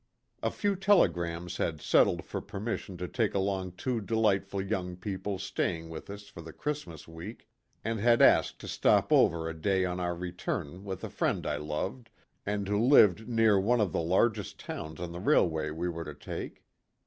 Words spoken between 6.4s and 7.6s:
the Christmas week,